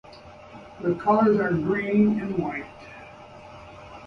Their 0.81 0.95
colors 0.95 1.39
are 1.39 1.51
green 1.51 2.19
and 2.19 2.39
white. 2.39 2.65